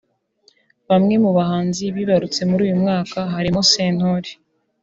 [0.89, 4.29] Bamwe mu bahanzi bibarutse muri uyu mwaka harimo Sentore